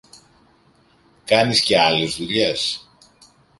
[1.25, 2.89] Κάνεις και άλλες δουλειές;